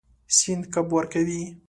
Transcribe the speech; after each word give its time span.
سیند 0.37 0.63
کب 0.73 0.85
ورکوي. 0.95 1.41